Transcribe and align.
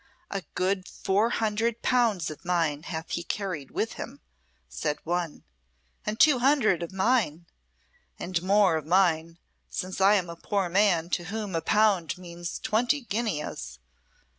"A 0.31 0.41
good 0.55 0.87
four 0.87 1.29
hundred 1.29 1.83
pounds 1.83 2.31
of 2.31 2.43
mine 2.43 2.81
hath 2.81 3.11
he 3.11 3.21
carried 3.21 3.69
with 3.69 3.93
him," 4.01 4.19
said 4.67 4.97
one. 5.03 5.43
"And 6.07 6.19
two 6.19 6.39
hundred 6.39 6.81
of 6.81 6.91
mine!" 6.91 7.45
"And 8.17 8.41
more 8.41 8.77
of 8.77 8.85
mine, 8.87 9.37
since 9.69 10.01
I 10.01 10.15
am 10.15 10.27
a 10.27 10.35
poor 10.35 10.69
man 10.69 11.11
to 11.11 11.25
whom 11.25 11.53
a 11.53 11.61
pound 11.61 12.17
means 12.17 12.57
twenty 12.57 13.01
guineas!" 13.01 13.77